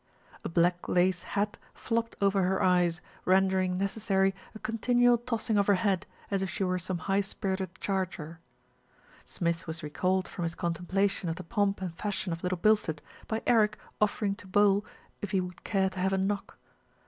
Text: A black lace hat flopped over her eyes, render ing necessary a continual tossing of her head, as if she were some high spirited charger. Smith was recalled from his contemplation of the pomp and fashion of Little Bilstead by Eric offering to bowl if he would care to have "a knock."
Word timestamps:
A 0.43 0.49
black 0.49 0.89
lace 0.89 1.21
hat 1.37 1.59
flopped 1.75 2.15
over 2.21 2.41
her 2.41 2.59
eyes, 2.63 3.01
render 3.23 3.59
ing 3.59 3.77
necessary 3.77 4.33
a 4.55 4.57
continual 4.57 5.19
tossing 5.19 5.59
of 5.59 5.67
her 5.67 5.75
head, 5.75 6.07
as 6.31 6.41
if 6.41 6.49
she 6.49 6.63
were 6.63 6.79
some 6.79 6.97
high 7.05 7.21
spirited 7.21 7.69
charger. 7.79 8.39
Smith 9.25 9.67
was 9.67 9.83
recalled 9.83 10.27
from 10.27 10.41
his 10.45 10.55
contemplation 10.55 11.29
of 11.29 11.35
the 11.35 11.43
pomp 11.43 11.83
and 11.83 11.93
fashion 11.95 12.33
of 12.33 12.41
Little 12.41 12.57
Bilstead 12.57 12.99
by 13.27 13.43
Eric 13.45 13.77
offering 14.01 14.33
to 14.37 14.47
bowl 14.47 14.83
if 15.21 15.29
he 15.29 15.39
would 15.39 15.63
care 15.63 15.91
to 15.91 15.99
have 15.99 16.13
"a 16.13 16.17
knock." 16.17 16.57